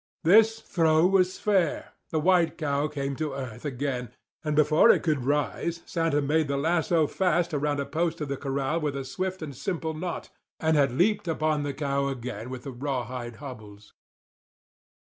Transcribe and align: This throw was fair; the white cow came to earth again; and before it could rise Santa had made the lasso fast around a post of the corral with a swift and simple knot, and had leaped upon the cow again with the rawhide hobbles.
This 0.23 0.59
throw 0.61 1.05
was 1.05 1.37
fair; 1.37 1.93
the 2.09 2.19
white 2.19 2.57
cow 2.57 2.87
came 2.87 3.15
to 3.17 3.35
earth 3.35 3.65
again; 3.65 4.09
and 4.43 4.55
before 4.55 4.89
it 4.89 5.03
could 5.03 5.25
rise 5.25 5.83
Santa 5.85 6.17
had 6.17 6.23
made 6.27 6.47
the 6.47 6.57
lasso 6.57 7.05
fast 7.05 7.53
around 7.53 7.79
a 7.79 7.85
post 7.85 8.19
of 8.19 8.27
the 8.27 8.35
corral 8.35 8.79
with 8.79 8.95
a 8.95 9.05
swift 9.05 9.43
and 9.43 9.55
simple 9.55 9.93
knot, 9.93 10.29
and 10.59 10.75
had 10.75 10.91
leaped 10.91 11.27
upon 11.27 11.61
the 11.61 11.75
cow 11.75 12.07
again 12.07 12.49
with 12.49 12.63
the 12.63 12.71
rawhide 12.71 13.35
hobbles. 13.35 13.93